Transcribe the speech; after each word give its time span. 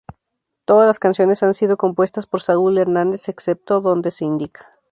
Todas 0.65 0.87
las 0.87 0.97
canciones 0.97 1.43
han 1.43 1.53
sido 1.53 1.77
compuestas 1.77 2.25
por 2.25 2.41
Saúl 2.41 2.79
Hernández, 2.79 3.29
excepto 3.29 3.81
donde 3.81 4.09
se 4.09 4.25
indica. 4.25 4.67